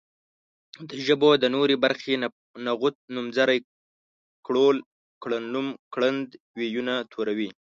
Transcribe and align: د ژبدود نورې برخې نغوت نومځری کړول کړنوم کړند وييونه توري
د 0.87 0.89
ژبدود 1.05 1.41
نورې 1.55 1.75
برخې 1.83 2.13
نغوت 2.65 2.95
نومځری 3.15 3.59
کړول 4.45 4.77
کړنوم 5.23 5.67
کړند 5.93 6.27
وييونه 6.59 6.93
توري 7.11 7.49